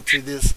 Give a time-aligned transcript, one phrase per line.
[0.00, 0.54] welcome to this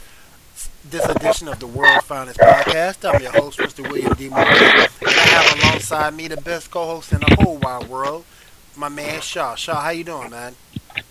[0.90, 3.04] this edition of the World's Finest Podcast.
[3.04, 3.84] I'm your host, Mr.
[3.90, 4.30] William D.
[4.30, 8.24] Moore, and I have alongside me the best co-host in the whole wide world,
[8.78, 9.56] my man Shah.
[9.56, 10.56] Shah, how you doing, man?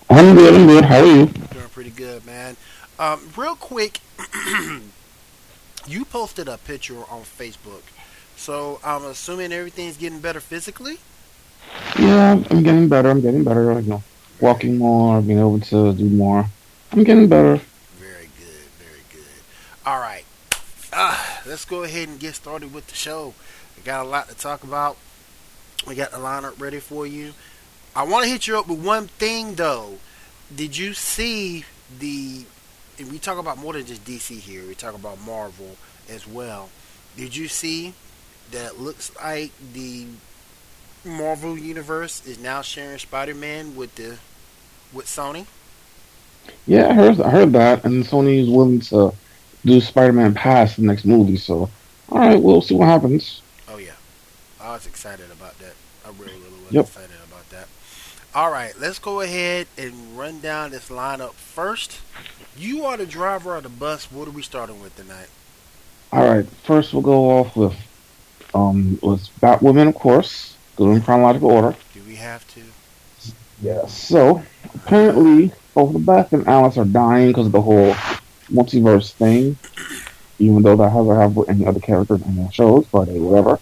[0.08, 0.54] I'm good.
[0.54, 0.84] I'm good.
[0.84, 1.26] How are you?
[1.26, 2.56] Doing pretty good, man.
[2.98, 4.00] Um, real quick,
[5.86, 7.82] you posted a picture on Facebook,
[8.34, 11.00] so I'm assuming everything's getting better physically.
[11.98, 13.10] Yeah, I'm getting better.
[13.10, 13.78] I'm getting better.
[13.80, 14.02] You know,
[14.40, 16.46] walking more, being able to do more.
[16.92, 17.60] I'm getting better.
[17.98, 19.42] Very good, very good.
[19.84, 20.24] All right,
[20.92, 23.34] uh, let's go ahead and get started with the show.
[23.76, 24.96] We got a lot to talk about.
[25.88, 27.32] We got the lineup ready for you.
[27.96, 29.98] I want to hit you up with one thing though.
[30.54, 31.64] Did you see
[31.98, 32.44] the?
[33.10, 34.64] We talk about more than just DC here.
[34.68, 35.76] We talk about Marvel
[36.08, 36.68] as well.
[37.16, 37.94] Did you see
[38.52, 38.78] that?
[38.78, 40.06] Looks like the
[41.04, 44.18] Marvel universe is now sharing Spider-Man with the
[44.92, 45.46] with Sony.
[46.68, 47.20] Yeah, I heard.
[47.20, 49.12] I heard that, and Sony is willing to
[49.64, 51.36] do Spider-Man past the next movie.
[51.36, 51.68] So,
[52.08, 53.42] all right, we'll see what happens.
[53.68, 53.92] Oh yeah,
[54.60, 55.74] I was excited about that.
[56.04, 56.86] I really, really was Yep.
[56.86, 57.68] excited about that.
[58.34, 62.00] All right, let's go ahead and run down this lineup first.
[62.56, 64.10] You are the driver of the bus.
[64.10, 65.28] What are we starting with tonight?
[66.12, 67.74] All right, first we'll go off with
[68.54, 71.74] um, with Batwoman, of course, go in chronological order.
[71.94, 72.60] Do we have to?
[73.62, 73.86] Yeah.
[73.86, 74.42] So
[74.74, 77.94] apparently, both the Beth and Alice are dying because of the whole
[78.52, 79.56] multiverse thing.
[80.38, 83.60] Even though that hasn't have with any other characters in the shows, but hey, whatever.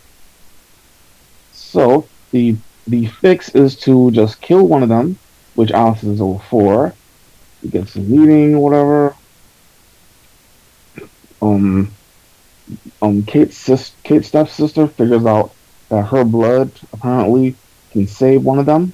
[1.53, 2.57] So the
[2.87, 5.19] the fix is to just kill one of them,
[5.55, 6.95] which Alice is over for.
[7.63, 9.15] He gets a meeting, whatever.
[11.43, 11.91] Um,
[13.03, 15.53] um, Kate's sis, Kate's stepsister figures out
[15.89, 17.55] that her blood apparently
[17.93, 18.93] can save one of them.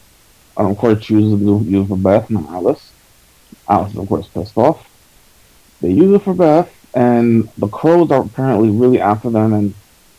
[0.57, 2.93] Um, of course, chooses to use for Beth, not Alice.
[3.69, 4.87] Alice is, of course, pissed off.
[5.81, 9.53] They use it for Beth, and the crows are apparently really after them.
[9.53, 9.75] And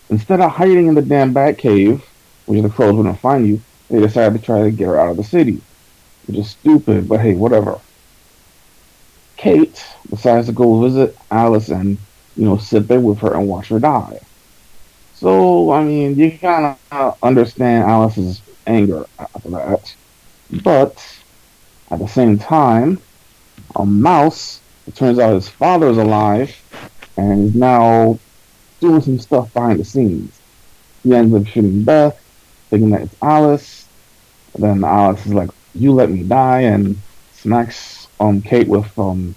[0.09, 2.03] instead of hiding in the damn bat cave,
[2.45, 5.17] which the crows wouldn't find you, they decide to try to get her out of
[5.17, 5.61] the city,
[6.27, 7.07] which is stupid.
[7.07, 7.79] But hey, whatever.
[9.37, 11.97] Kate decides to go visit Alice and
[12.35, 14.19] you know sit there with her and watch her die.
[15.13, 19.95] So I mean, you kind of understand Alice's anger after that.
[20.63, 21.03] But
[21.89, 22.99] at the same time,
[23.75, 26.55] a mouse, it turns out his father is alive
[27.17, 28.19] and is now
[28.79, 30.39] doing some stuff behind the scenes.
[31.03, 32.17] He ends up shooting Beth,
[32.69, 33.87] thinking that it's Alice.
[34.55, 36.97] then Alice is like, You let me die and
[37.31, 39.35] smacks um Kate with um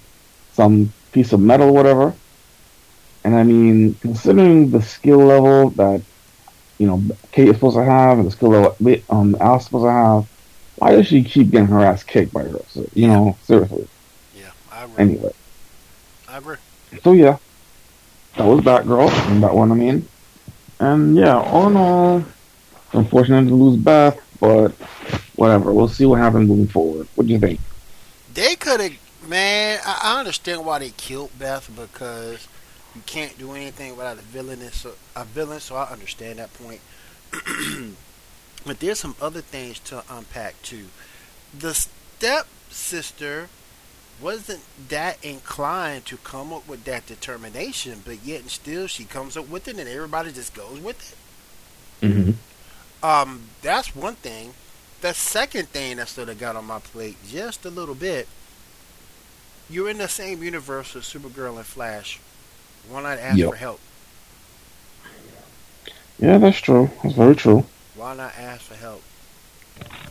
[0.53, 2.15] some piece of metal or whatever.
[3.25, 6.03] And I mean, considering the skill level that
[6.79, 8.77] you know Kate is supposed to have and the skill level
[9.11, 10.29] um Alice is supposed to have,
[10.77, 12.61] why does she keep getting her ass kicked by her?
[12.69, 13.87] So, you know, seriously.
[14.35, 15.03] Yeah, I agree.
[15.03, 15.33] Anyway,
[16.33, 16.57] Agree.
[17.03, 17.39] so yeah,
[18.37, 20.09] that was Batgirl, and that one I mean,
[20.79, 22.25] and yeah, all in all,
[22.93, 24.73] unfortunate to lose Beth, but
[25.37, 25.73] whatever.
[25.73, 27.09] We'll see what happens moving forward.
[27.15, 27.61] What do you think?
[28.33, 28.93] They could have,
[29.27, 29.81] man.
[29.85, 32.47] I, I understand why they killed Beth because
[32.95, 34.61] you can't do anything without a villain.
[34.73, 36.81] So a villain, so I understand that point.
[38.67, 40.87] but there's some other things to unpack too.
[41.59, 43.49] The step sister
[44.21, 49.37] wasn't that inclined to come up with that determination, but yet and still she comes
[49.37, 51.17] up with it, and everybody just goes with
[52.03, 52.07] it.
[52.07, 53.05] Mm-hmm.
[53.05, 54.55] Um, that's one thing.
[55.01, 58.29] The second thing that sort of got on my plate just a little bit.
[59.71, 62.21] You're in the same universe with Supergirl and Flash.
[62.89, 63.51] Why not ask Yep.
[63.51, 63.81] for help?
[66.19, 66.91] Yeah, that's true.
[67.03, 67.65] That's very true.
[67.95, 69.03] Why not ask for help?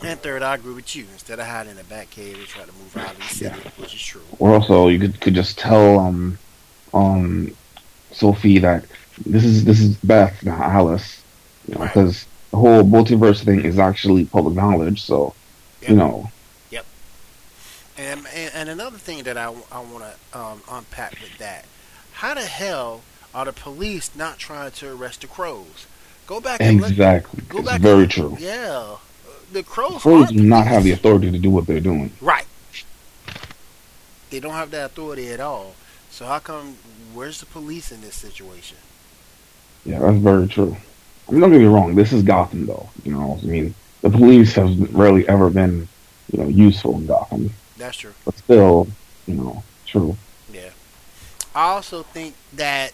[0.04, 1.06] And third, I agree with you.
[1.14, 3.60] Instead of hiding in the bat cave, they try to move out of the city,
[3.78, 4.22] which is true.
[4.40, 6.38] Or also, you could could just tell um
[6.94, 7.56] um
[8.12, 8.86] Sophie that
[9.26, 11.22] this is this is Beth, not Alice,
[11.68, 11.94] you know, Right.
[11.94, 15.02] because the whole multiverse thing is actually public knowledge.
[15.04, 15.34] So
[15.82, 15.90] Yep.
[15.92, 16.30] you know,
[17.98, 21.66] And, and and another thing that I, I want to um, unpack with that:
[22.14, 23.02] how the hell
[23.36, 25.86] are the police not trying to arrest the crows?
[26.26, 26.92] Go back and look.
[26.92, 27.82] exactly, Go it's back.
[27.82, 28.38] very and- true.
[28.40, 28.96] Yeah,
[29.52, 30.02] the crows.
[30.02, 32.12] Crows do not have the authority to do what they're doing.
[32.22, 32.46] Right.
[34.30, 35.76] They don't have that authority at all.
[36.12, 36.78] So how come?
[37.14, 38.78] Where's the police in this situation?
[39.86, 40.76] Yeah, that's very true.
[41.28, 41.96] I mean, don't get me wrong.
[41.96, 42.90] This is Gotham, though.
[43.04, 45.88] You know, I mean, the police have rarely ever been,
[46.32, 47.52] you know, useful in Gotham.
[47.78, 48.14] That's true.
[48.26, 48.88] But still,
[49.28, 50.18] you know, true.
[50.52, 50.72] Yeah.
[51.56, 52.94] I also think that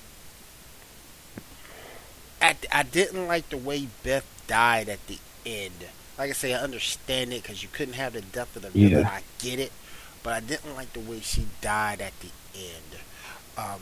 [2.41, 5.85] I, I didn't like the way Beth died at the end.
[6.17, 8.89] Like I say, I understand it because you couldn't have the depth of the Yeah.
[8.89, 9.05] villain.
[9.05, 9.71] I get it,
[10.23, 13.01] but I didn't like the way she died at the end.
[13.57, 13.81] Um,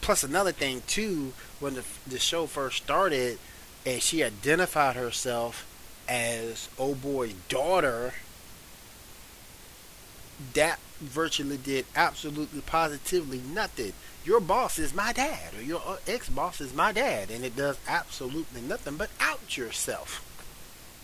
[0.00, 3.38] plus, another thing too, when the the show first started,
[3.86, 5.66] and she identified herself
[6.08, 8.14] as old boy's daughter,
[10.54, 13.92] that virtually did absolutely positively nothing.
[14.24, 17.76] Your boss is my dad, or your ex boss is my dad, and it does
[17.86, 20.22] absolutely nothing but out yourself.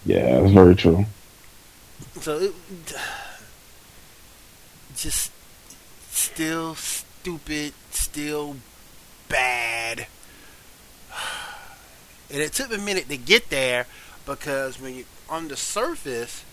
[0.04, 1.06] Yeah, that's very true.
[2.20, 2.54] So it
[4.96, 5.32] just
[6.10, 8.56] still stupid, still
[9.28, 10.06] bad.
[12.32, 13.86] And it took a minute to get there
[14.24, 16.44] because when you on the surface,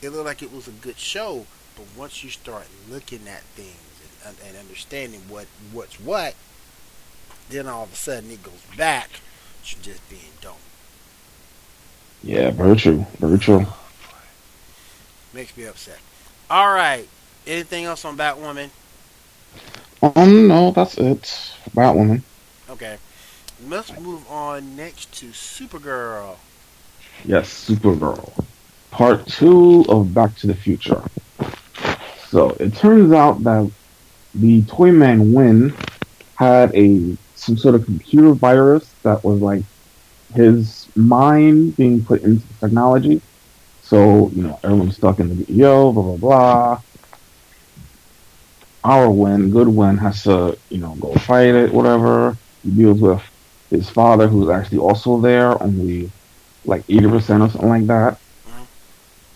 [0.00, 3.74] it looked like it was a good show, but once you start looking at things
[4.24, 6.36] and, and understanding what what's what,
[7.50, 9.10] then all of a sudden it goes back
[9.64, 10.54] to just being dumb.
[12.24, 13.04] Yeah, very true.
[13.18, 13.66] Very true.
[15.34, 15.98] Makes me upset.
[16.48, 17.06] All right.
[17.46, 18.70] Anything else on Batwoman?
[20.02, 21.22] Um, no, that's it.
[21.74, 22.22] Batwoman.
[22.70, 22.96] Okay.
[23.68, 26.36] Let's move on next to Supergirl.
[27.26, 28.44] Yes, Supergirl.
[28.90, 31.02] Part two of Back to the Future.
[32.28, 33.70] So it turns out that
[34.34, 35.74] the Toyman Winn
[36.36, 39.62] had a some sort of computer virus that was like
[40.34, 43.20] his mind being put into technology.
[43.82, 46.82] So, you know, everyone's stuck in the video, blah blah blah.
[48.84, 52.36] Our Winn, good Winn, has to, you know, go fight it, whatever.
[52.62, 53.22] He deals with
[53.70, 56.10] his father who's actually also there, only
[56.64, 58.18] like eighty percent or something like that.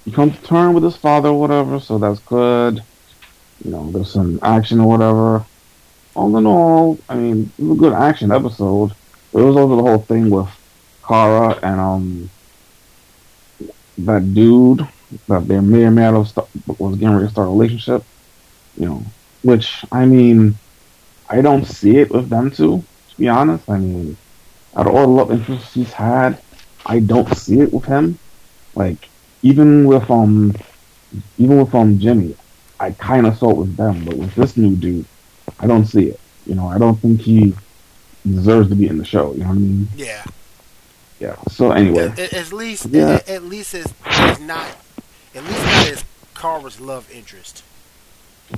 [0.05, 2.83] He comes to term with his father, whatever, so that's good.
[3.65, 5.45] You know, there's some action or whatever.
[6.15, 8.93] All in all, I mean, it was a good action episode.
[9.33, 10.49] But it was also the whole thing with
[11.09, 12.31] Kara and um
[13.99, 14.87] that dude
[15.29, 18.05] that they may or may not have st- was getting ready to start a relationship.
[18.77, 19.05] You know,
[19.43, 20.59] which I mean,
[21.29, 22.87] I don't see it with them two.
[23.11, 24.19] To be honest, I mean,
[24.77, 26.43] out of all the love interests he's had,
[26.87, 28.19] I don't see it with him.
[28.75, 29.11] Like
[29.43, 30.55] even with um,
[31.39, 32.37] even with um Jimmy,
[32.81, 35.07] I kind of saw it with them, but with this new dude,
[35.59, 36.21] I don't see it.
[36.47, 37.55] You know, I don't think he
[38.27, 39.33] deserves to be in the show.
[39.35, 39.89] You know what I mean?
[39.95, 40.25] Yeah.
[41.19, 41.37] Yeah.
[41.51, 43.15] So anyway, At, at- least, Yeah.
[43.15, 44.67] at, at least it's, it's not,
[45.35, 46.05] at least not as
[46.35, 47.63] Kara's love interest.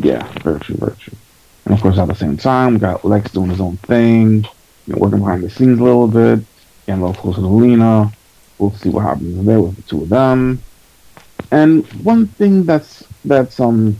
[0.00, 1.16] yeah, very true, very true.
[1.64, 4.44] And of course, at the same time, we got Lex doing his own thing,
[4.86, 6.40] you know, working behind the scenes a little bit,
[6.86, 8.12] getting a little closer to Lena.
[8.58, 10.62] We'll see what happens there with the two of them.
[11.50, 13.98] And one thing that's that's um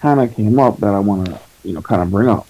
[0.00, 2.46] kind of came up that I want to you know kind of bring up.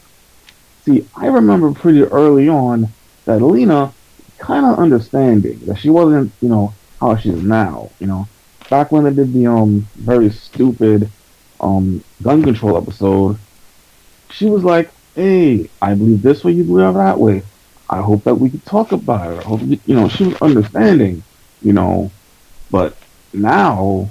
[0.84, 2.88] See, I remember pretty early on
[3.24, 3.92] that Lena
[4.38, 7.90] kind of understanding that she wasn't you know how she is now.
[7.98, 8.28] You know,
[8.70, 11.10] back when they did the um very stupid
[11.60, 13.38] um gun control episode,
[14.30, 17.42] she was like, "Hey, I believe this way, you believe that way.
[17.90, 19.38] I hope that we can talk about it.
[19.40, 21.22] I hope you, know." She was understanding,
[21.62, 22.10] you know,
[22.70, 22.96] but
[23.32, 24.08] now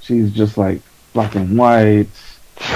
[0.00, 0.80] she's just like
[1.12, 2.08] black and white.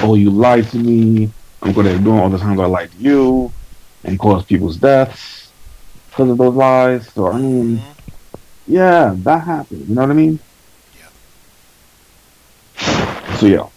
[0.02, 1.30] Oh, you lied to me.
[1.62, 3.52] I'm to ignore all the times I lied to you
[4.02, 5.41] and cause people's deaths
[6.12, 7.12] because of those lies.
[7.12, 7.96] So I mean, Mhm.
[8.66, 9.88] yeah, that happened.
[9.88, 10.40] You know what I mean?
[10.94, 11.10] Yeah.
[13.38, 13.68] So yeah.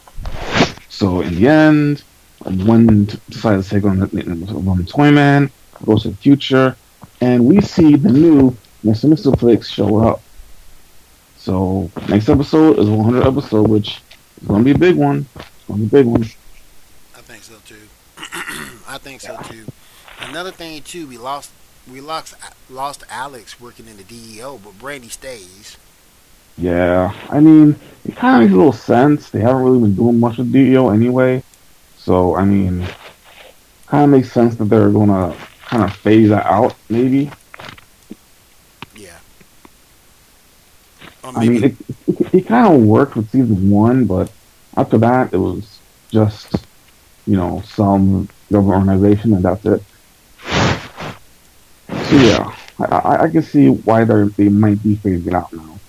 [0.90, 2.04] So in the end,
[2.44, 5.52] one decided to take on the, on the Toyman,
[5.86, 6.78] goes to the future,
[7.22, 9.08] and we see the new Mr.
[9.08, 9.32] Mr.
[9.32, 10.24] Flix show up.
[11.36, 14.04] So next episode is 100 episode, which
[14.42, 15.30] is gonna be a big one.
[15.36, 16.24] It's gonna be a big one.
[17.16, 17.90] I think so too.
[18.88, 19.68] I think so too.
[20.20, 21.52] Another thing too, we lost
[21.92, 22.36] we lost
[22.70, 25.78] lost Alex working in the DEO, but Brainy stays.
[26.58, 27.76] Yeah, I mean,
[28.06, 29.30] it kind of makes a little sense.
[29.30, 31.44] They haven't really been doing much with DEO anyway,
[31.98, 32.88] so I mean,
[33.88, 37.30] kind of makes sense that they're gonna kind of phase that out, maybe.
[38.96, 39.18] Yeah.
[41.24, 41.76] Or I mean, it,
[42.08, 44.32] it, it kind of worked with season one, but
[44.78, 46.56] after that, it was just,
[47.28, 49.84] you know, some government organization, and that's it.
[52.16, 55.80] So yeah, I, I, I can see why they they might be phasing out now.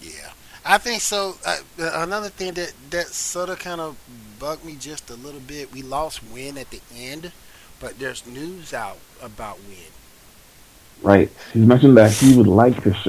[0.00, 0.32] Yeah,
[0.64, 1.36] I think so.
[1.46, 3.96] Uh, uh, another thing that that sort of kind of
[4.40, 5.72] bugged me just a little bit.
[5.72, 7.30] We lost Winn at the end,
[7.78, 9.92] but there's news out about Winn.
[11.02, 11.30] Right?
[11.52, 12.92] He mentioned that he would like to.
[12.94, 13.08] Sh-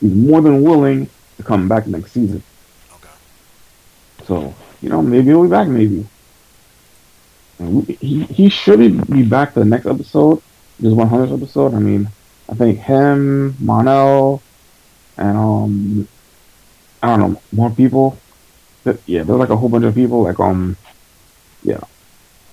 [0.00, 2.42] he's more than willing to come back next season.
[2.94, 4.24] Okay.
[4.24, 5.68] So you know, maybe he'll be back.
[5.68, 6.06] Maybe.
[7.58, 10.40] And we, he he should be back the next episode,
[10.80, 11.74] this 100th episode.
[11.74, 12.08] I mean,
[12.48, 14.42] I think him, Mon-El,
[15.16, 16.08] and um,
[17.02, 18.18] I don't know more people.
[18.82, 20.76] But yeah, there's like a whole bunch of people, like um,
[21.62, 21.80] yeah,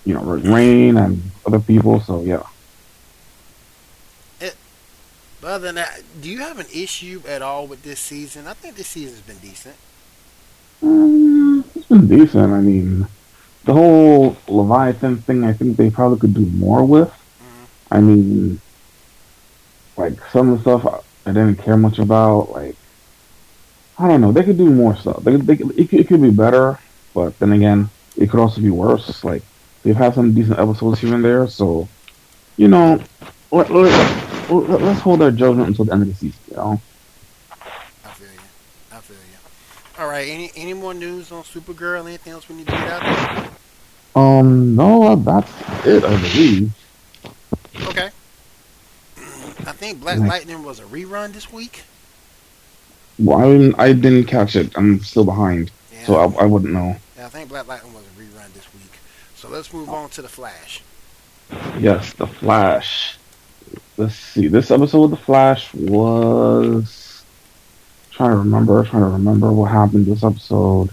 [0.05, 2.01] you know, Rain and other people.
[2.01, 2.43] So yeah.
[4.41, 4.55] It,
[5.41, 8.45] but other than that, do you have an issue at all with this season?
[8.45, 9.75] I think this season's been decent.
[10.83, 12.51] Um, it's been decent.
[12.51, 13.07] I mean,
[13.63, 17.13] the whole Leviathan thing, I think they probably could do more with.
[17.91, 18.59] I mean,
[19.95, 22.51] like some of the stuff I didn't care much about.
[22.51, 22.75] Like,
[23.97, 24.31] I don't know.
[24.31, 25.23] They could do more stuff.
[25.23, 26.79] They, they it, it could be better,
[27.13, 29.23] but then again, it could also be worse.
[29.23, 29.43] Like
[29.83, 31.87] they've had some decent episodes here and there, so
[32.57, 33.01] you know,
[33.51, 36.39] let, let, let, let's hold our judgment until the end of the season.
[36.49, 36.81] You know.
[38.03, 38.39] I feel you.
[38.91, 40.01] I feel you.
[40.03, 40.27] All right.
[40.27, 42.05] Any any more news on Supergirl?
[42.05, 43.01] Anything else we need to get out
[43.35, 43.49] there?
[44.15, 45.51] Um, no, that's
[45.85, 46.03] it.
[46.03, 46.71] I believe.
[47.83, 48.09] Okay.
[49.65, 51.83] I think Black Lightning was a rerun this week.
[53.19, 54.71] Well, I didn't, I didn't catch it.
[54.77, 56.05] I'm still behind, yeah.
[56.05, 56.95] so I, I wouldn't know.
[57.17, 58.91] Yeah, I think Black Lightning was a rerun this week.
[59.35, 60.81] So let's move on to the Flash.
[61.79, 63.17] Yes, the Flash.
[63.97, 64.47] Let's see.
[64.47, 67.23] This episode of the Flash was
[68.11, 68.83] trying to remember.
[68.85, 70.89] Trying to remember what happened this episode.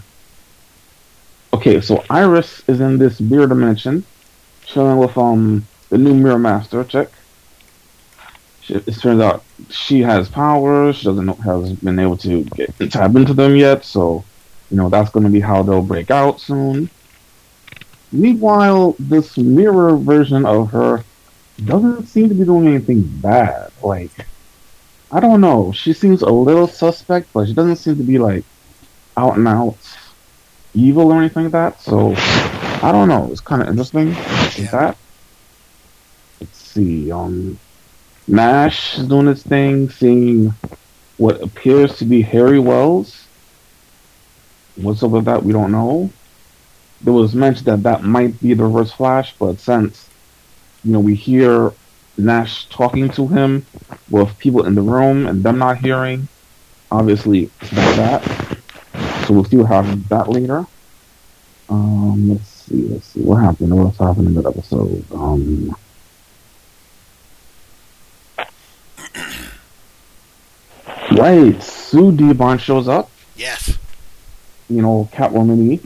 [1.53, 4.03] Okay, so Iris is in this mirror dimension,
[4.65, 5.65] chilling with um
[5.95, 7.09] the new Mirror Master chick
[8.67, 10.97] it turns out she has powers.
[10.97, 13.85] She doesn't know, has been able to get tap into them yet.
[13.85, 14.25] So,
[14.71, 16.89] you know, that's going to be how they'll break out soon.
[18.11, 21.03] Meanwhile, this mirror version of her
[21.63, 23.71] doesn't seem to be doing anything bad.
[23.83, 24.25] Like,
[25.11, 25.71] I don't know.
[25.71, 28.43] She seems a little suspect, but she doesn't seem to be like
[29.15, 29.77] out and out
[30.73, 31.81] evil or anything like that.
[31.81, 33.29] So, I don't know.
[33.31, 34.07] It's kind of interesting.
[34.57, 34.97] Is that?
[36.75, 37.09] See.
[37.09, 37.57] Um,
[38.27, 40.53] Nash is doing his thing, seeing
[41.17, 43.27] what appears to be Harry Wells.
[44.75, 45.43] What's up with that?
[45.43, 46.09] We don't know.
[47.01, 50.09] There was mentioned that that might be the Reverse Flash, but since
[50.83, 51.71] you know we hear
[52.17, 53.65] Nash talking to him
[54.09, 56.27] with people in the room and them not hearing,
[56.91, 58.57] obviously it's not that.
[59.25, 60.65] So we'll see what happens that later.
[61.69, 63.73] Um, let's see, let's see what happened.
[63.81, 65.05] What's happened in that episode?
[65.11, 65.73] Um,
[71.17, 71.61] Right.
[71.61, 73.09] Sue Dearborn shows up.
[73.35, 73.77] Yes.
[74.69, 75.79] You know, Catwoman E.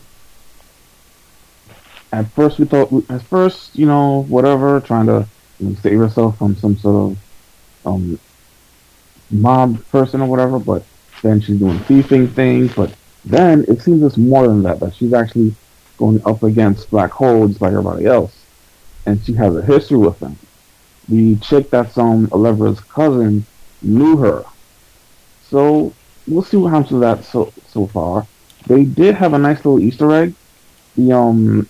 [2.12, 5.28] At first, we thought, at first, you know, whatever, trying to
[5.60, 7.18] you know, save herself from some sort of
[7.86, 8.20] um,
[9.30, 10.84] mob person or whatever, but
[11.22, 12.74] then she's doing thieving things.
[12.74, 12.94] But
[13.26, 15.54] then it seems it's more than that, that she's actually
[15.98, 18.34] going up against black holes like everybody else.
[19.06, 20.38] And she has a history with them.
[21.08, 23.46] The chick that's um Allegra's cousin
[23.82, 24.44] knew her
[25.50, 25.94] so
[26.28, 28.26] we'll see what happens to that so so far.
[28.68, 30.34] They did have a nice little Easter egg.
[30.96, 31.68] The um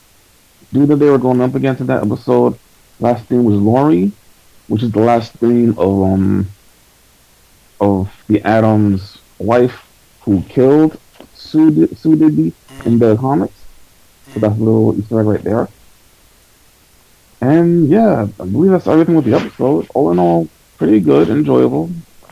[0.74, 2.58] dude that they were going up against in that episode,
[3.00, 4.12] last name was Loring,
[4.68, 6.48] which is the last name of um
[7.80, 9.88] of the Atom's wife
[10.22, 11.00] who killed
[11.34, 12.54] Sue Dibny
[12.86, 13.54] in the comics.
[14.34, 15.68] So that's a little Easter egg right there.
[17.42, 19.88] And yeah, I believe that's everything with the episode.
[19.94, 21.90] All in all, pretty good, enjoyable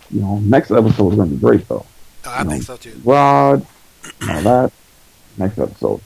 [0.10, 1.86] you know, next episode is going to be great though.
[2.26, 3.02] Oh, I you think know, so too.
[3.04, 3.66] Rod,
[4.30, 4.72] all that.
[5.38, 6.02] Next episode.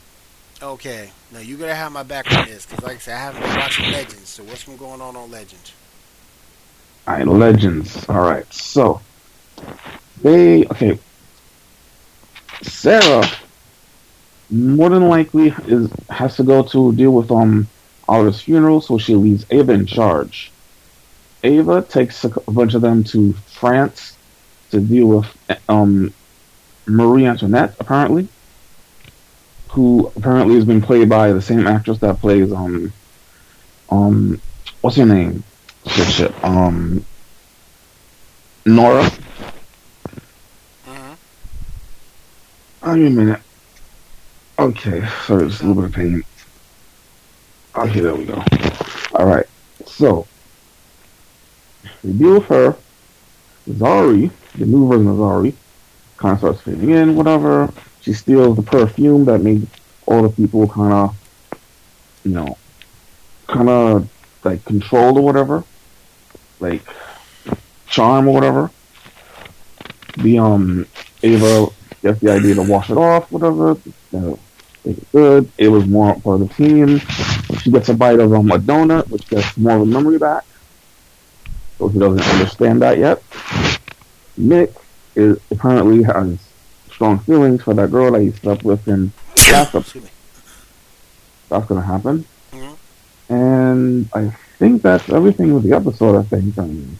[0.62, 3.42] Okay, now you gotta have my back on this because, like I said, I haven't
[3.42, 4.28] been watching Legends.
[4.28, 5.72] So what's been going on on Legends?
[7.08, 8.08] All right, Legends.
[8.08, 9.00] All right, so
[10.22, 10.98] they okay.
[12.62, 13.26] Sara
[14.50, 17.66] more than likely is has to go to deal with um
[18.08, 20.51] Oliver's funeral, so she leaves Ava in charge.
[21.42, 24.16] Ava takes a, bunch of them to France
[24.70, 26.12] to deal with um,
[26.86, 28.28] Marie Antoinette, apparently,
[29.70, 32.92] who apparently has been played by the same actress that plays um
[33.90, 34.40] um
[34.82, 35.42] what's her name?
[35.86, 36.44] Shit, shit.
[36.44, 37.04] Um,
[38.64, 39.10] Nora.
[42.84, 43.40] Oh, wait a minute.
[44.58, 46.22] Okay, sorry, it's a little bit of pain.
[47.74, 48.42] Okay, there we go.
[49.14, 49.46] All right,
[49.86, 50.26] so
[52.02, 52.76] with her.
[53.68, 55.54] Zari, the new version of Zari,
[56.16, 57.72] kind of starts fading in, whatever.
[58.00, 59.66] She steals the perfume that made
[60.06, 61.16] all the people kind of,
[62.24, 62.58] you know,
[63.46, 64.08] kind of
[64.42, 65.64] like controlled or whatever,
[66.58, 66.82] like
[67.86, 68.70] charm or whatever.
[70.18, 70.86] The um
[71.22, 71.68] Ava
[72.02, 73.76] gets the idea to wash it off, whatever.
[73.84, 74.38] You know,
[74.84, 75.50] it's good.
[75.56, 76.98] It was more for the team.
[77.60, 80.44] She gets a bite of um, a donut, which gets more of a memory back
[81.88, 83.22] he doesn't understand that yet.
[84.36, 84.72] Nick
[85.14, 86.38] is apparently has
[86.90, 89.12] strong feelings for that girl that he slept with in
[89.50, 90.08] last episode.
[91.48, 92.24] That's gonna happen.
[92.52, 93.34] Mm-hmm.
[93.34, 96.18] And I think that's everything with the episode.
[96.18, 96.58] I think.
[96.58, 96.98] I mean,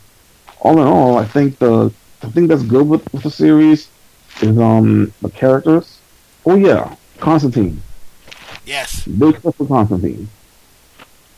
[0.61, 3.89] all in all, I think the the thing that's good with, with the series
[4.41, 5.99] is um the characters.
[6.45, 7.83] Oh yeah, Constantine.
[8.65, 9.07] Yes.
[9.07, 10.29] Big stuff for Constantine.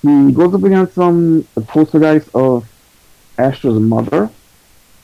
[0.02, 2.68] He goes up against some the poltergeist of
[3.38, 4.30] Astra's mother,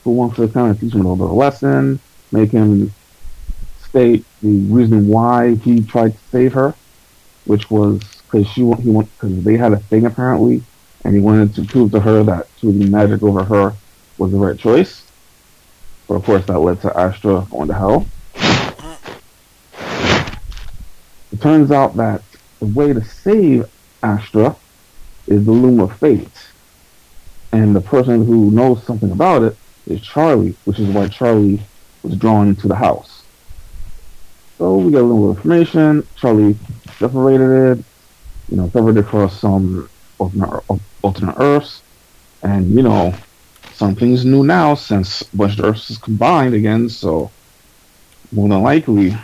[0.04, 2.00] who wants to kind of teach him a little bit of a lesson,
[2.32, 2.92] make him
[3.80, 6.74] state the reason why he tried to save her,
[7.44, 10.62] which was because she he because they had a thing apparently,
[11.04, 13.74] and he wanted to prove to her that choosing magic over her
[14.18, 15.04] was the right choice.
[16.06, 18.06] But of course, that led to Astra going to hell.
[21.32, 22.22] It turns out that
[22.58, 23.66] the way to save
[24.02, 24.56] Astra
[25.26, 26.49] is the Loom of Fate.
[27.52, 31.60] And the person who knows something about it is Charlie, which is why Charlie
[32.02, 33.24] was drawn into the house.
[34.58, 36.06] So we get a little information.
[36.16, 36.56] Charlie
[36.98, 37.84] separated it,
[38.48, 39.88] you know, covered it across some
[40.18, 40.62] alternate,
[41.02, 41.82] alternate Earths.
[42.42, 43.14] And, you know,
[43.72, 47.30] something's new now since a bunch of Earths is combined again, so
[48.32, 49.16] more than likely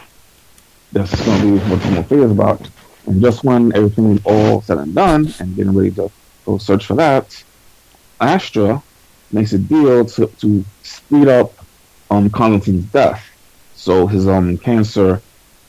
[0.92, 2.68] that's going to be what Tomo Fate is about.
[3.06, 6.10] And just when everything was all said and done and getting ready to
[6.44, 7.44] go search for that,
[8.20, 8.82] Astra
[9.32, 11.52] makes a deal to, to speed up
[12.10, 13.24] um, Constantine's death.
[13.74, 15.20] So his um, cancer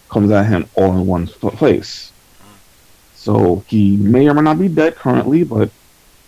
[0.10, 2.12] comes at him all in one place.
[3.16, 5.70] So he may or may not be dead currently, but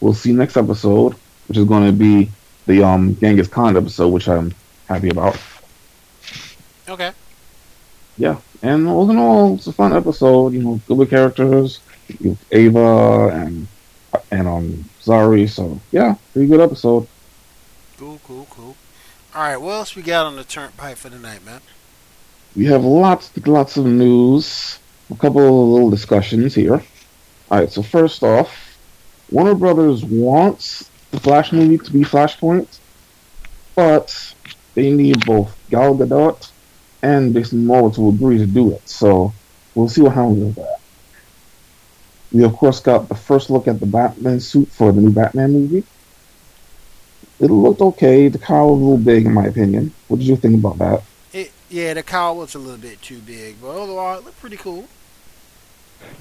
[0.01, 1.15] we'll see next episode,
[1.47, 2.29] which is going to be
[2.65, 4.53] the um, Genghis Khan episode, which I'm
[4.87, 5.39] happy about.
[6.87, 7.11] Okay.
[8.17, 10.53] Yeah, and all in all, it's a fun episode.
[10.53, 11.79] You know, good with characters,
[12.19, 13.67] with Ava and
[14.31, 15.49] and um Zari.
[15.49, 17.07] So yeah, pretty good episode.
[17.97, 18.75] Cool, cool, cool.
[19.35, 21.61] All right, what else we got on the turnpike for tonight, man?
[22.55, 24.79] We have lots, lots of news.
[25.11, 26.83] A couple of little discussions here.
[27.51, 28.77] All right, so first off,
[29.31, 32.79] Warner Brothers wants the Flash movie to be Flashpoint,
[33.75, 34.33] but
[34.75, 36.51] they need both Gal Gadot
[37.01, 38.87] and Jason Momoa to agree to do it.
[38.87, 39.33] So
[39.73, 40.78] we'll see what happens with that.
[42.31, 45.51] We of course got the first look at the Batman suit for the new Batman
[45.51, 45.83] movie.
[47.39, 48.27] It looked okay.
[48.27, 49.93] The cowl was a little big, in my opinion.
[50.07, 51.03] What did you think about that?
[51.31, 54.57] It, yeah, the cowl was a little bit too big, but overall, it looked pretty
[54.57, 54.87] cool.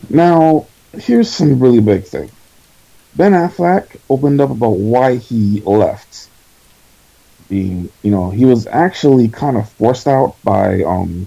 [0.08, 2.30] Now, here's some really big thing.
[3.16, 6.28] Ben Affleck opened up about why he left.
[7.48, 11.26] Being, you know, he was actually kind of forced out by um,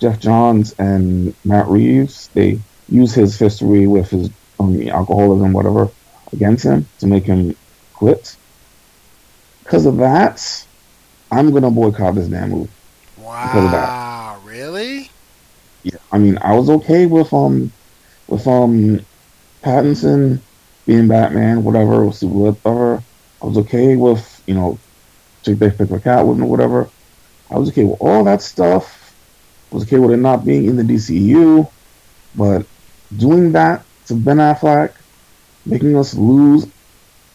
[0.00, 2.28] Geoff Johns and Matt Reeves.
[2.34, 2.58] They
[2.88, 5.88] use his history with his um, alcoholism, whatever,
[6.32, 7.56] against him to make him
[7.92, 8.36] quit.
[9.62, 10.66] Because of that,
[11.30, 12.70] I'm gonna boycott this damn movie.
[13.18, 13.42] Wow!
[13.42, 14.40] Because of that.
[14.46, 15.10] Really?
[15.82, 15.98] Yeah.
[16.12, 17.72] I mean, I was okay with um
[18.28, 19.04] with um
[19.62, 20.40] Pattinson
[20.86, 23.02] being Batman, whatever, with whatever.
[23.42, 24.78] I was okay with you know,
[25.44, 26.90] Chick pick a Catwoman or whatever.
[27.50, 29.14] I was okay with all that stuff.
[29.70, 31.70] I was okay with it not being in the DCU,
[32.34, 32.66] but
[33.16, 34.92] doing that to Ben Affleck,
[35.66, 36.66] making us lose,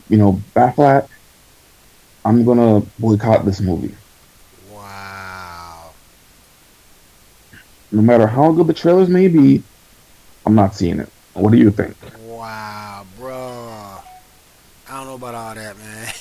[0.10, 1.08] you know, Batfleck,
[2.26, 3.96] I'm gonna boycott this movie.
[4.72, 5.92] Wow.
[7.92, 9.64] No matter how good the trailers may be,
[10.46, 11.10] I'm not seeing it.
[11.34, 11.96] What do you think?
[12.26, 13.98] Wow, bro.
[14.90, 16.08] I don't know about all that, man.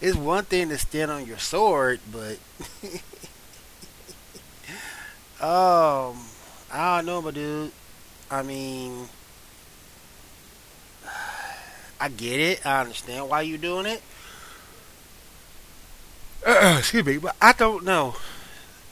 [0.00, 2.38] it's one thing to stand on your sword, but
[5.44, 6.16] um
[6.72, 7.72] I don't know, but dude.
[8.30, 9.08] I mean,
[12.00, 12.66] I get it.
[12.66, 14.02] I understand why you're doing it.
[16.44, 18.16] Uh, excuse me, but I don't know.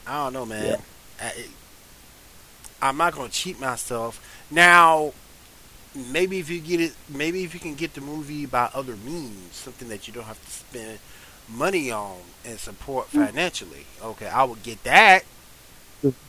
[0.07, 0.65] I don't know, man.
[0.65, 0.77] Yeah.
[1.21, 1.45] I,
[2.81, 4.21] I'm not gonna cheat myself.
[4.51, 5.13] Now,
[5.95, 9.55] maybe if you get it, maybe if you can get the movie by other means,
[9.55, 10.99] something that you don't have to spend
[11.49, 13.25] money on and support hmm.
[13.25, 13.85] financially.
[14.01, 15.23] Okay, I would get that.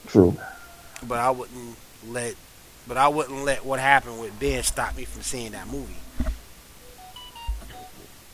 [0.07, 0.37] True
[1.03, 1.77] but I wouldn't
[2.09, 2.35] let
[2.87, 5.95] but I wouldn't let what happened with Ben stop me from seeing that movie.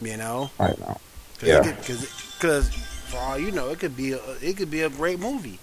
[0.01, 0.99] You know, I know.
[1.39, 2.75] Cause yeah, because
[3.07, 5.59] for all you know, it could be a it could be a great movie,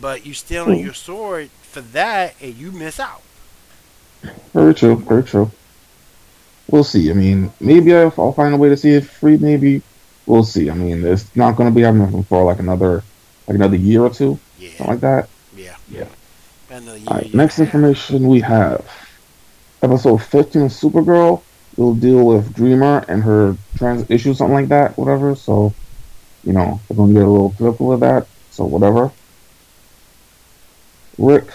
[0.00, 0.84] but you still on hmm.
[0.84, 3.22] your sword for that, and you miss out.
[4.52, 4.96] Very true.
[4.96, 5.50] Very true.
[6.70, 7.10] We'll see.
[7.10, 9.38] I mean, maybe I'll, I'll find a way to see it free.
[9.38, 9.82] Maybe
[10.26, 10.70] we'll see.
[10.70, 13.02] I mean, it's not going to be happening for like another
[13.46, 14.70] like another year or two, yeah.
[14.70, 15.28] something like that.
[15.56, 15.76] Yeah.
[15.90, 16.08] Yeah.
[16.70, 18.86] Alright, next information we have.
[19.82, 21.42] Episode 15 of Supergirl
[21.76, 25.34] will deal with Dreamer and her trans issue, something like that, whatever.
[25.34, 25.72] So,
[26.44, 29.10] you know, they're going to get a little political with that, so whatever.
[31.16, 31.46] Rick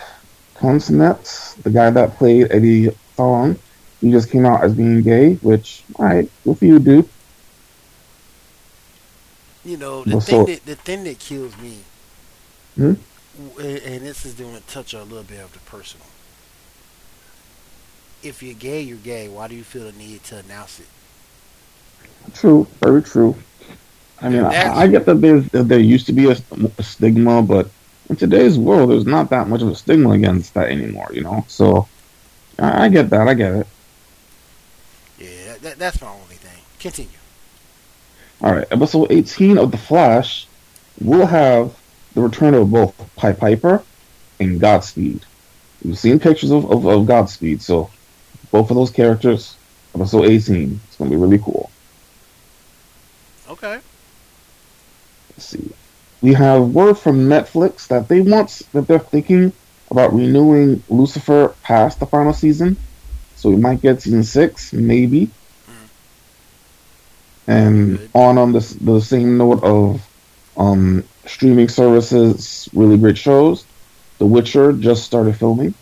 [0.55, 3.59] Cosnett, the guy that played Eddie Thawne,
[4.01, 7.07] he just came out as being gay, which, alright, good for you, dude.
[9.63, 11.77] You know, the thing that the thing that kills me,
[12.75, 12.93] hmm?
[13.37, 16.05] And this is going to touch a little bit of the personal.
[18.21, 19.27] If you're gay, you're gay.
[19.27, 20.85] Why do you feel the need to announce it?
[22.33, 23.35] True, very true.
[24.21, 26.37] I mean, I, I, get that there there used to be a,
[26.77, 27.69] a, stigma, but
[28.09, 31.09] in today's world, there's not that much of a stigma against that anymore.
[31.11, 31.89] You know, so
[32.57, 33.27] I, I get that.
[33.27, 33.67] I get it.
[35.19, 36.61] Yeah, that, that's my only thing.
[36.79, 37.11] Continue.
[38.41, 40.47] All right, episode 18 of The Flash
[41.01, 41.77] will have
[42.13, 43.83] the return of both Pied Piper
[44.39, 45.25] and Godspeed.
[45.83, 47.89] We've seen pictures of, of, of Godspeed, so
[48.51, 49.55] both of those characters,
[49.95, 51.69] episode 18, it's going to be really cool.
[53.49, 53.79] Okay.
[55.31, 55.71] Let's see.
[56.21, 59.51] We have word from Netflix that they want that they're thinking
[59.91, 62.77] about renewing Lucifer past the final season.
[63.35, 65.29] So we might get season six, maybe.
[65.67, 65.89] Mm.
[67.47, 68.09] And Good.
[68.13, 70.01] on on the the same note of
[70.55, 73.65] um, streaming services, really great shows.
[74.17, 75.73] The Witcher just started filming.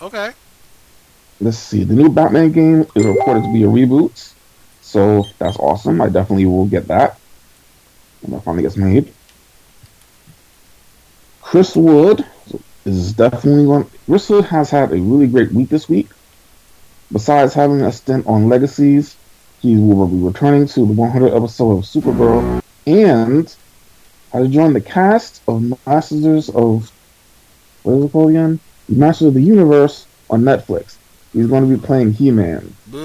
[0.00, 0.32] Okay.
[1.40, 1.84] Let's see.
[1.84, 4.32] The new Batman game is reported to be a reboot.
[4.80, 6.00] So that's awesome.
[6.00, 7.18] I definitely will get that
[8.20, 9.12] when that finally gets made.
[11.40, 12.24] Chris Wood
[12.84, 13.90] is definitely going.
[14.06, 16.08] Chris Wood has had a really great week this week.
[17.10, 19.16] Besides having a stint on Legacies,
[19.60, 23.54] he will be returning to the 100 episode of Supergirl and
[24.32, 26.90] has joined the cast of Masters of
[27.82, 28.58] what is it called again?
[28.88, 30.96] Masters of the Universe on Netflix.
[31.32, 32.74] He's going to be playing He-Man.
[32.86, 33.02] Boo!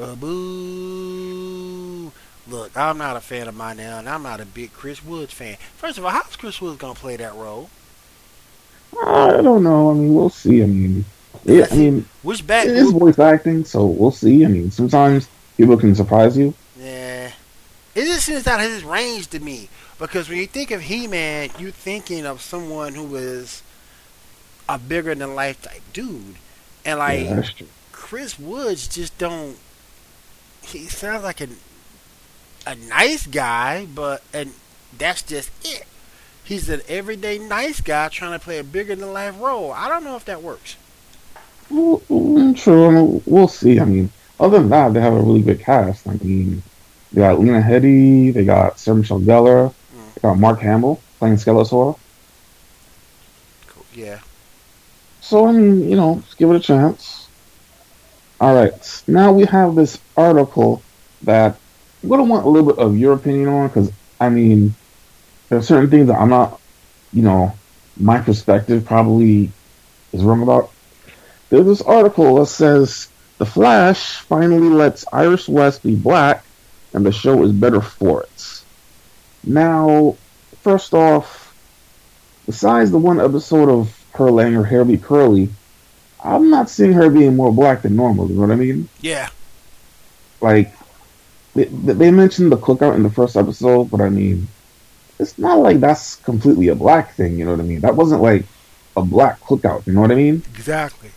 [0.00, 2.12] Uh, boo!
[2.48, 5.32] Look, I'm not a fan of mine now, and I'm not a big Chris Woods
[5.32, 5.56] fan.
[5.76, 7.70] First of all, how's Chris Woods going to play that role?
[9.04, 9.90] I don't know.
[9.90, 10.62] I mean, we'll see.
[10.62, 11.04] I mean,
[11.44, 12.66] yeah, I mean, which back?
[12.66, 14.44] It is voice acting, so we'll see.
[14.44, 16.54] I mean, sometimes people can surprise you.
[17.96, 21.48] It just seems out of his range to me because when you think of He-Man,
[21.58, 23.62] you're thinking of someone who is
[24.68, 26.36] a bigger than life type dude,
[26.84, 27.42] and like yeah,
[27.92, 29.56] Chris Woods just don't.
[30.62, 31.48] He sounds like a
[32.66, 34.52] a nice guy, but and
[34.98, 35.86] that's just it.
[36.44, 39.72] He's an everyday nice guy trying to play a bigger than life role.
[39.72, 40.76] I don't know if that works.
[41.70, 42.88] Well, mm, true.
[42.88, 43.80] I mean, we'll see.
[43.80, 46.06] I mean, other than that, they have a really good cast.
[46.06, 46.62] I mean,
[47.12, 50.14] they got Lena Headey, they got Sarah Michelle Gellar, mm.
[50.14, 51.98] they got Mark Hamill playing Skeletor.
[53.66, 53.86] Cool.
[53.94, 54.20] Yeah.
[55.20, 57.28] So I mean, you know, give it a chance.
[58.40, 60.82] All right, now we have this article
[61.22, 61.56] that
[62.02, 63.90] I'm gonna want a little bit of your opinion on because
[64.20, 64.74] I mean,
[65.48, 66.60] there are certain things that I'm not,
[67.12, 67.52] you know,
[67.96, 69.50] my perspective probably
[70.12, 70.70] is wrong about.
[71.48, 76.44] There's this article that says the Flash finally lets Iris West be black,
[76.96, 78.62] and the show is better for it.
[79.44, 80.16] Now,
[80.62, 81.54] first off,
[82.46, 85.50] besides the one episode of her letting her hair be curly,
[86.24, 88.28] I'm not seeing her being more black than normal.
[88.28, 88.88] You know what I mean?
[89.00, 89.28] Yeah.
[90.40, 90.74] Like,
[91.54, 94.48] they, they mentioned the cookout in the first episode, but I mean,
[95.20, 97.38] it's not like that's completely a black thing.
[97.38, 97.80] You know what I mean?
[97.80, 98.46] That wasn't like
[98.96, 99.86] a black cookout.
[99.86, 100.42] You know what I mean?
[100.54, 101.10] Exactly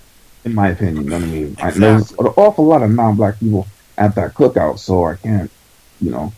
[0.45, 1.05] in my opinion.
[1.05, 1.47] You know what I mean?
[1.47, 1.79] Exactly.
[1.81, 5.51] There's an awful lot of non-black people at that cookout, so I can't,
[6.01, 6.33] you know,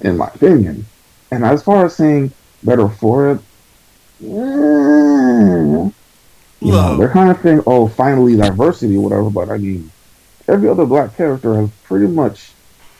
[0.00, 0.86] in my opinion.
[1.30, 3.40] And as far as saying better for it,
[4.20, 5.90] yeah,
[6.60, 9.90] you know, they're kind of saying, oh, finally diversity whatever, but I mean,
[10.46, 12.52] every other black character has pretty much,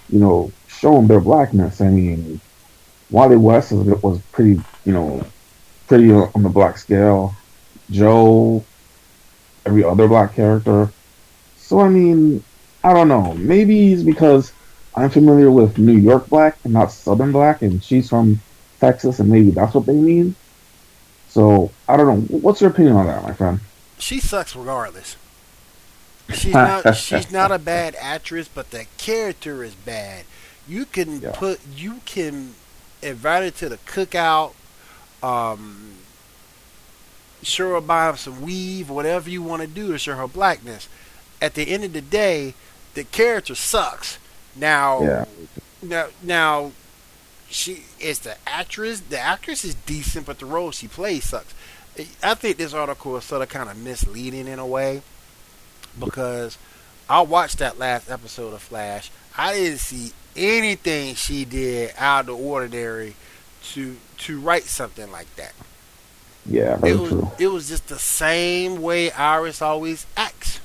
[0.08, 1.80] you know, shown their blackness.
[1.80, 2.40] I mean,
[3.10, 5.24] Wally West was pretty, you know,
[5.86, 7.34] pretty on the black scale.
[7.90, 8.64] Joe,
[9.66, 10.90] every other black character.
[11.56, 12.42] So I mean,
[12.82, 13.34] I don't know.
[13.34, 14.52] Maybe it's because
[14.94, 18.40] I'm familiar with New York black and not Southern black, and she's from
[18.80, 20.34] Texas, and maybe that's what they mean.
[21.28, 22.38] So I don't know.
[22.38, 23.60] What's your opinion on that, my friend?
[23.98, 25.16] She sucks regardless.
[26.34, 26.96] She's not.
[26.96, 30.24] she's not a bad actress, but the character is bad.
[30.68, 31.32] You can yeah.
[31.34, 31.60] put.
[31.74, 32.54] You can
[33.00, 34.52] invite her to the cookout.
[35.22, 35.94] Um,
[37.42, 40.88] show her by some weave, whatever you want to do to show her blackness.
[41.40, 42.54] At the end of the day,
[42.94, 44.18] the character sucks.
[44.56, 45.24] Now, yeah.
[45.82, 46.72] now, now,
[47.48, 49.00] she is the actress.
[49.00, 51.54] The actress is decent, but the role she plays sucks.
[52.22, 55.02] I think this article is sort of kind of misleading in a way
[55.98, 56.56] because
[57.08, 59.10] I watched that last episode of Flash.
[59.36, 63.14] I didn't see anything she did out of the ordinary
[63.72, 65.52] to to write something like that.
[66.46, 67.30] Yeah, it was true.
[67.38, 70.60] it was just the same way Iris always acts.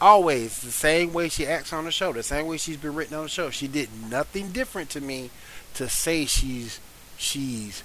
[0.00, 3.16] Always the same way she acts on the show, the same way she's been written
[3.16, 3.50] on the show.
[3.50, 5.30] She did nothing different to me
[5.74, 6.80] to say she's
[7.16, 7.82] she's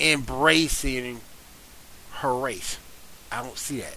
[0.00, 1.20] embracing
[2.12, 2.78] her race.
[3.32, 3.96] I don't see that,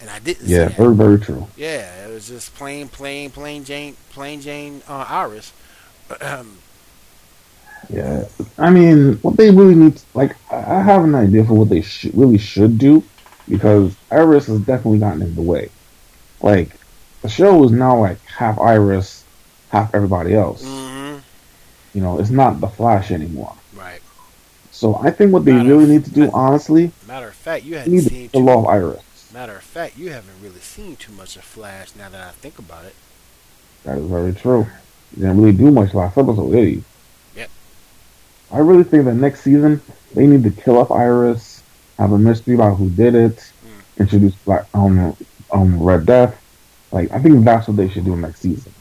[0.00, 0.46] and I didn't.
[0.46, 0.76] Yeah, see that.
[0.76, 1.48] very very true.
[1.56, 5.52] Yeah, it was just plain, plain, plain Jane, plain Jane uh, Iris.
[6.20, 6.58] Um,
[7.90, 8.24] Yeah,
[8.58, 11.82] I mean, what they really need, like, I I have an idea for what they
[11.82, 13.02] sh- really should do,
[13.48, 15.70] because Iris has definitely gotten in the way.
[16.40, 16.70] Like,
[17.22, 19.24] the show is now like half Iris,
[19.70, 20.62] half everybody else.
[20.64, 21.20] mhm,
[21.94, 23.54] You know, it's not the Flash anymore.
[23.74, 24.00] Right.
[24.70, 27.64] So I think what they Matter really of- need to do, honestly, Matter of fact,
[27.64, 28.50] you need seen kill too.
[28.50, 29.00] off Iris.
[29.34, 31.88] Matter of fact, you haven't really seen too much of Flash.
[31.96, 32.94] Now that I think about it.
[33.84, 34.66] That is very true.
[35.14, 36.82] He didn't really do much last episode, did he?
[37.36, 37.50] Yep.
[38.52, 39.80] I really think that next season
[40.14, 41.62] they need to kill off Iris,
[41.98, 44.00] have a mystery about who did it, Mm.
[44.00, 45.16] introduce Black um
[45.52, 46.40] um Red Death.
[46.92, 48.72] Like I think that's what they should do next season.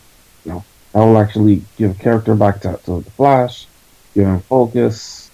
[0.45, 3.67] You know, that will actually give character back to, to the Flash,
[4.13, 5.29] give him focus.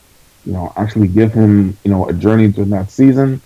[0.46, 3.42] You know, actually give him you know a journey through that season.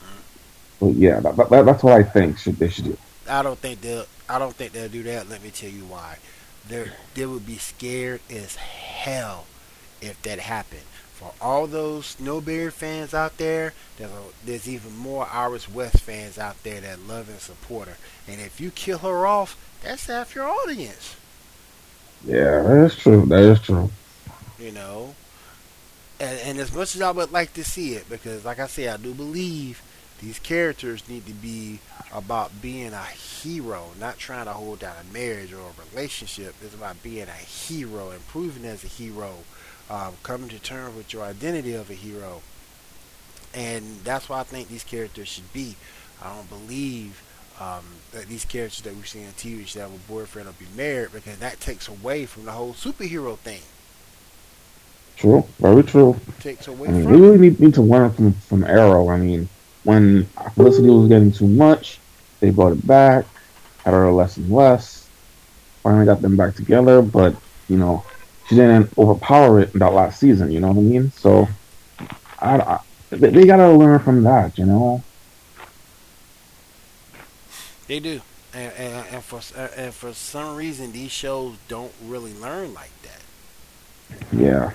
[0.80, 2.98] But yeah, that, that, that's what I think should they should do.
[3.28, 4.06] I don't think they'll.
[4.30, 5.30] I don't think they'll do that.
[5.30, 6.18] Let me tell you why.
[6.68, 9.46] They they would be scared as hell
[10.02, 10.82] if that happened.
[11.18, 16.38] For all those Snowbarry fans out there, there's, a, there's even more Iris West fans
[16.38, 17.98] out there that love and support her.
[18.28, 21.16] And if you kill her off, that's half your audience.
[22.24, 23.26] Yeah, that is true.
[23.26, 23.90] That is true.
[24.60, 25.16] You know.
[26.20, 28.88] And, and as much as I would like to see it, because like I say,
[28.88, 29.82] I do believe
[30.22, 31.80] these characters need to be
[32.14, 36.54] about being a hero, not trying to hold down a marriage or a relationship.
[36.64, 39.38] It's about being a hero, improving as a hero,
[39.90, 42.42] um, coming to terms with your identity of a hero.
[43.54, 45.76] And that's what I think these characters should be.
[46.22, 47.22] I don't believe
[47.60, 50.66] um, that these characters that we see on TV should have a boyfriend or be
[50.76, 53.62] married because that takes away from the whole superhero thing.
[55.16, 55.44] True.
[55.60, 56.16] Very true.
[56.40, 57.22] takes away I mean, from we it.
[57.22, 59.10] really need, need to learn from from Arrow.
[59.10, 59.50] I mean,
[59.84, 62.00] when Felicity was getting too much,
[62.40, 63.26] they brought it back,
[63.84, 65.08] had her less and less.
[65.82, 67.36] Finally got them back together, but
[67.68, 68.04] you know,
[68.48, 70.52] she didn't overpower it that last season.
[70.52, 71.12] You know what I mean?
[71.12, 71.48] So,
[72.40, 72.80] I, I
[73.10, 74.58] they, gotta learn from that.
[74.58, 75.04] You know?
[77.88, 78.22] They do,
[78.54, 79.42] and, and, and for
[79.78, 83.22] and for some reason these shows don't really learn like that.
[84.32, 84.72] Yeah.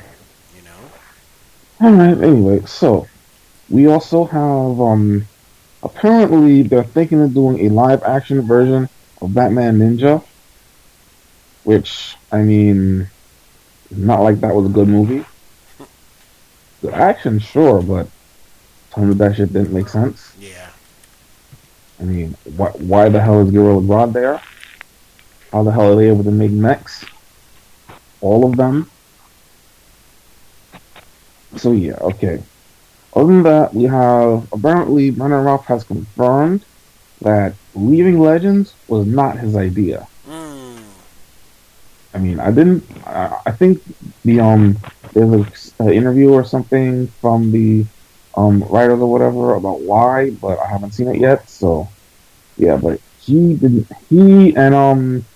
[0.57, 2.23] You know, All right.
[2.23, 3.07] Anyway, so
[3.69, 5.27] we also have um
[5.83, 8.89] apparently they're thinking of doing a live action version
[9.21, 10.25] of Batman Ninja,
[11.65, 13.09] which I mean,
[13.97, 15.25] not like that was a good movie.
[16.83, 18.09] The action, sure, but
[18.95, 20.35] some of that shit didn't make sense.
[20.41, 20.69] yeah,
[22.01, 24.43] I mean, why, why the hell is Gorilla Grodd there?
[25.53, 27.05] How the hell are they able to make mechs?
[28.21, 28.91] All of them?
[31.57, 32.43] So yeah, okay.
[33.15, 36.65] Other than that, we have apparently Brandon Routh has confirmed
[37.21, 40.07] that leaving Legends was not his idea.
[42.15, 42.85] I mean, I didn't.
[43.07, 43.83] I, I think
[44.25, 44.79] the um
[45.13, 47.87] there's an interview or something from the
[48.37, 51.49] um writers or whatever about why, but I haven't seen it yet.
[51.49, 51.89] So
[52.57, 53.89] yeah, but he didn't.
[54.09, 55.27] He and um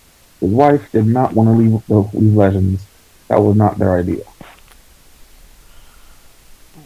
[0.41, 2.87] his wife did not want to leave the leave Legends.
[3.29, 4.25] That was not their idea.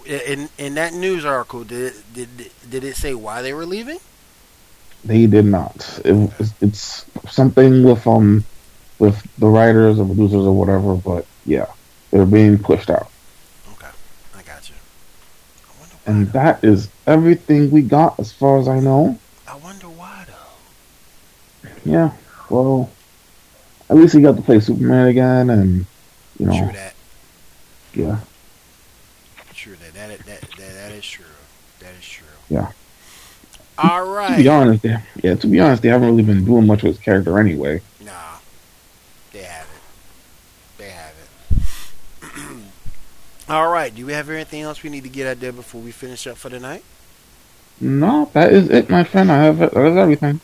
[0.06, 3.98] in in that news article, did it, did did it say why they were leaving?
[5.04, 6.00] They did not.
[6.04, 8.44] It, it's, it's something with um
[9.00, 10.94] with the writers or producers or whatever.
[10.94, 11.66] But yeah,
[12.12, 13.10] they're being pushed out.
[13.72, 13.88] Okay,
[14.36, 14.76] I got you.
[16.06, 16.10] I.
[16.10, 19.18] And that is everything we got as far as I know.
[19.48, 21.70] I wonder why though.
[21.84, 22.12] Yeah,
[22.48, 22.88] well,
[23.88, 25.86] at least he got to play Superman again, and
[26.38, 26.94] you know, True that.
[27.94, 28.20] yeah,
[29.54, 29.94] True that.
[29.94, 31.24] That that that, that is true.
[31.80, 32.26] That is true.
[32.48, 32.70] Yeah.
[33.78, 34.36] All right.
[34.36, 36.96] to be honest, they, yeah, to be honest, they haven't really been doing much with
[36.96, 37.80] his character anyway.
[38.04, 38.12] Nah,
[39.32, 39.70] they haven't.
[40.76, 42.64] They haven't.
[43.50, 43.92] All right.
[43.94, 46.36] Do we have anything else we need to get out there before we finish up
[46.36, 46.84] for the night?
[47.80, 49.30] No, that is it, my friend.
[49.32, 49.58] I have.
[49.58, 50.40] That is everything.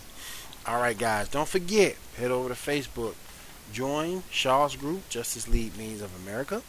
[0.67, 1.29] All right, guys.
[1.29, 1.97] Don't forget.
[2.17, 3.15] Head over to Facebook.
[3.73, 6.63] Join Shah's group, Justice League Means of America.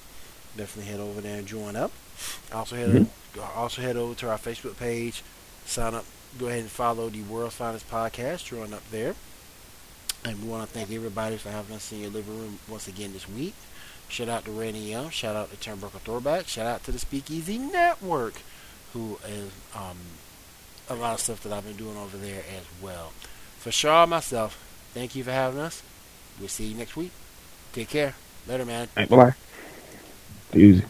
[0.56, 1.91] Definitely head over there and join up.
[2.52, 3.08] Also head Mhm.
[3.56, 5.23] also head over to our Facebook page.
[5.65, 6.06] Sign up
[6.38, 8.45] go ahead and follow the World's Finest Podcast.
[8.45, 9.15] Join up there.
[10.26, 13.13] And we want to thank everybody for having us in your living room once again
[13.13, 13.54] this week.
[14.10, 15.10] Shout out to Randy Young.
[15.10, 16.48] Shout out to Turnbuckle Throwback.
[16.48, 18.41] Shout out to the Speakeasy Network,
[18.93, 19.98] who is um,
[20.89, 23.12] a lot of stuff that I've been doing over there as well.
[23.60, 25.84] For Shah myself, thank you for having us.
[26.39, 27.12] We'll see you next week.
[27.74, 28.15] Take care.
[28.48, 28.88] Later, man.
[28.96, 29.34] Right, bye bye.
[30.54, 30.84] Easy.